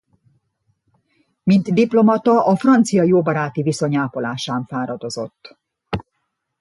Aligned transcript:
Mint 1.43 1.69
diplomata 1.79 2.37
a 2.43 2.55
francia 2.55 3.03
jóbaráti 3.03 3.61
viszony 3.61 3.95
ápolásán 3.95 4.65
fáradozott. 4.65 5.57